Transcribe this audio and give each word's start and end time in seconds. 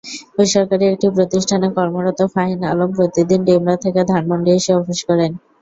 বেসরকারি 0.35 0.85
একটি 0.87 1.07
প্রতিষ্ঠানে 1.15 1.67
কর্মরত 1.77 2.19
ফাহিম 2.33 2.61
আলম 2.71 2.89
প্রতিদিন 2.97 3.39
ডেমরা 3.47 3.75
থেকে 3.83 4.01
ধানমন্ডি 4.11 4.51
এসে 4.57 4.71
অফিস 4.79 4.99
করেন। 5.09 5.31